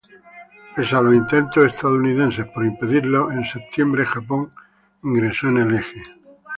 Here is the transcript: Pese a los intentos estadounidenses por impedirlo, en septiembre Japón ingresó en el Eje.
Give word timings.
Pese 0.73 0.95
a 0.95 1.01
los 1.01 1.13
intentos 1.13 1.63
estadounidenses 1.63 2.47
por 2.47 2.65
impedirlo, 2.65 3.31
en 3.31 3.45
septiembre 3.45 4.03
Japón 4.03 4.51
ingresó 5.03 5.47
en 5.49 5.57
el 5.57 5.75
Eje. 5.75 6.01